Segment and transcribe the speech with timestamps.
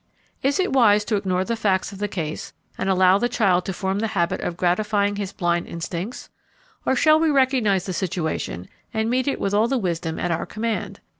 [0.41, 3.71] Is it wise to ignore the facts of the case and allow the child to
[3.73, 6.27] form the habit of gratifying his blind instincts,
[6.87, 10.47] or shall we recognize the situation and meet it with all the wisdom at our
[10.47, 11.01] command?